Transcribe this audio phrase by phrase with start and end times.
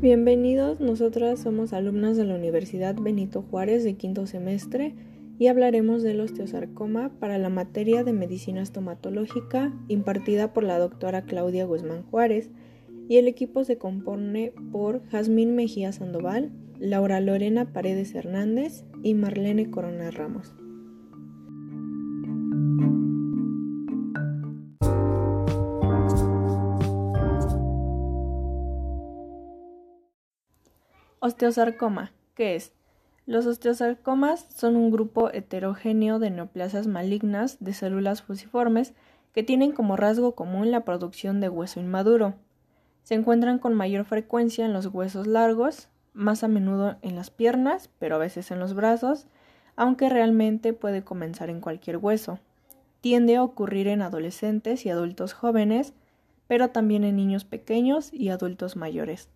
[0.00, 4.94] Bienvenidos, nosotras somos alumnas de la Universidad Benito Juárez de quinto semestre
[5.40, 11.64] y hablaremos del osteosarcoma para la materia de medicina estomatológica impartida por la doctora Claudia
[11.64, 12.48] Guzmán Juárez
[13.08, 19.68] y el equipo se compone por Jazmín Mejía Sandoval, Laura Lorena Paredes Hernández y Marlene
[19.68, 20.54] Corona Ramos.
[31.20, 32.72] Osteosarcoma, ¿qué es?
[33.26, 38.94] Los osteosarcomas son un grupo heterogéneo de neoplasias malignas de células fusiformes
[39.34, 42.34] que tienen como rasgo común la producción de hueso inmaduro.
[43.02, 47.90] Se encuentran con mayor frecuencia en los huesos largos, más a menudo en las piernas,
[47.98, 49.26] pero a veces en los brazos,
[49.74, 52.38] aunque realmente puede comenzar en cualquier hueso.
[53.00, 55.94] Tiende a ocurrir en adolescentes y adultos jóvenes,
[56.46, 59.28] pero también en niños pequeños y adultos mayores.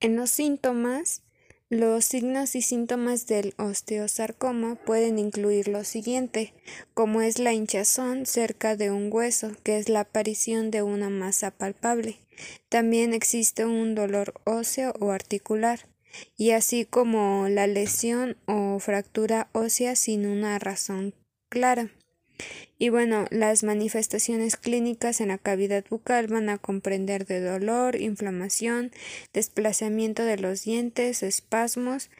[0.00, 1.22] En los síntomas,
[1.70, 6.52] los signos y síntomas del osteosarcoma pueden incluir lo siguiente,
[6.94, 11.50] como es la hinchazón cerca de un hueso, que es la aparición de una masa
[11.50, 12.18] palpable.
[12.68, 15.88] También existe un dolor óseo o articular,
[16.36, 21.14] y así como la lesión o fractura ósea sin una razón
[21.48, 21.90] clara.
[22.78, 28.90] Y bueno, las manifestaciones clínicas en la cavidad bucal van a comprender de dolor, inflamación,
[29.32, 32.10] desplazamiento de los dientes, espasmos,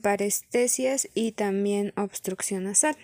[0.00, 2.96] parestesias y también obstrucción nasal.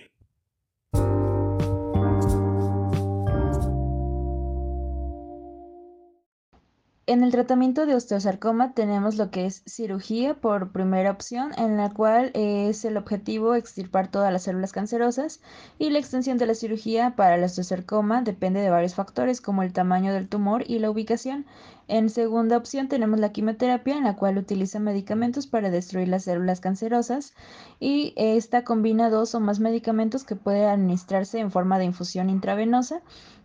[7.08, 11.88] En el tratamiento de osteosarcoma tenemos lo que es cirugía por primera opción, en la
[11.88, 15.40] cual es el objetivo extirpar todas las células cancerosas
[15.78, 19.72] y la extensión de la cirugía para el osteosarcoma depende de varios factores como el
[19.72, 21.46] tamaño del tumor y la ubicación.
[21.90, 26.60] En segunda opción tenemos la quimioterapia, en la cual utiliza medicamentos para destruir las células
[26.60, 27.32] cancerosas
[27.80, 33.00] y esta combina dos o más medicamentos que pueden administrarse en forma de infusión intravenosa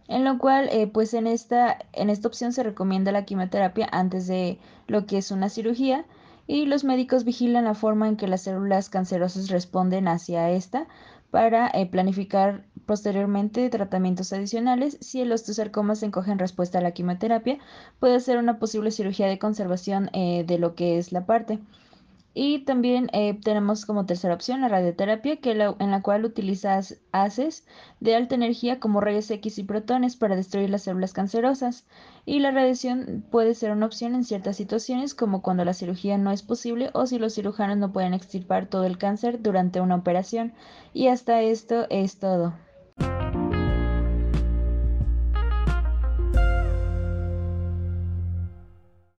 [0.08, 4.28] en lo cual eh, pues en esta, en esta opción se recomienda la quimioterapia antes
[4.28, 6.06] de lo que es una cirugía
[6.48, 10.88] y los médicos vigilan la forma en que las células cancerosas responden hacia esta
[11.32, 14.98] para eh, planificar posteriormente tratamientos adicionales.
[15.02, 17.58] Si el osteosarcoma se encoge en respuesta a la quimioterapia,
[18.00, 21.60] puede ser una posible cirugía de conservación eh, de lo que es la parte.
[22.36, 27.66] Y también eh, tenemos como tercera opción la radioterapia, que en la cual utilizas haces
[28.00, 31.86] de alta energía como rayos X y protones para destruir las células cancerosas.
[32.26, 36.32] Y la radiación puede ser una opción en ciertas situaciones, como cuando la cirugía no
[36.32, 40.54] es posible o si los cirujanos no pueden extirpar todo el cáncer durante una operación.
[40.94, 42.54] Y hasta esto es todo.